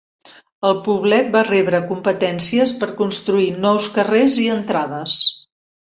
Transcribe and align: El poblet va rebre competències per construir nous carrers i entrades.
El 0.69 0.79
poblet 0.87 1.29
va 1.35 1.43
rebre 1.49 1.83
competències 1.91 2.73
per 2.79 2.91
construir 3.03 3.47
nous 3.67 3.91
carrers 3.99 4.43
i 4.47 4.51
entrades. 4.59 5.21